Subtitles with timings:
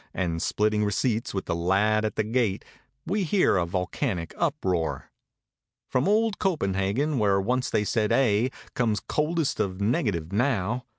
[0.15, 2.65] And splitting receipts with the lad at the gate.
[3.05, 5.11] We hear a volcanic uproar.
[5.89, 10.85] From old Copenhagen, where once they said "aye," Comes coldest of negative now.